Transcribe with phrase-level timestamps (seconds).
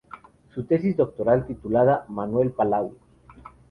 [0.55, 2.95] Su tesis doctoral titulada: "Manuel Palau.